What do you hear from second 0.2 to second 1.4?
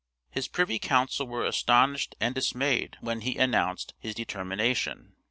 His privy council